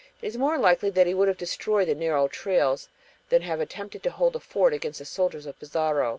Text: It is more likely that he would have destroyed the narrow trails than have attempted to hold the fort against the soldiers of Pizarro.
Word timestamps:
It 0.19 0.25
is 0.25 0.35
more 0.35 0.57
likely 0.57 0.89
that 0.89 1.05
he 1.05 1.13
would 1.13 1.27
have 1.27 1.37
destroyed 1.37 1.87
the 1.87 1.93
narrow 1.93 2.27
trails 2.27 2.89
than 3.29 3.43
have 3.43 3.59
attempted 3.61 4.01
to 4.01 4.09
hold 4.09 4.33
the 4.33 4.39
fort 4.39 4.73
against 4.73 4.97
the 4.97 5.05
soldiers 5.05 5.45
of 5.45 5.59
Pizarro. 5.59 6.09